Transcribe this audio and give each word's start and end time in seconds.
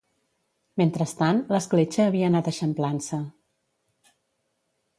Mentrestant 0.81 1.41
l'escletxa 1.55 2.07
havia 2.11 2.29
anat 2.31 2.51
eixamplant-se. 2.53 3.21